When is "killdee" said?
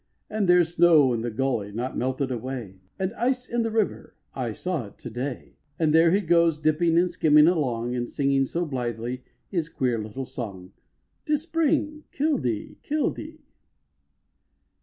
12.11-12.77, 12.83-13.41